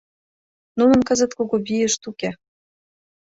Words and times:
Нунын 0.77 1.01
кызыт 1.07 1.31
кугу 1.37 1.55
вийышт 1.65 2.01
уке. 2.09 2.29